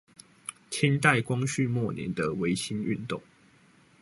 [0.71, 3.21] 清代光緒末年的維新運動